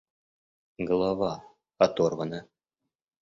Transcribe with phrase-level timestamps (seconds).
[0.87, 1.33] Голова
[1.87, 2.39] оторвана.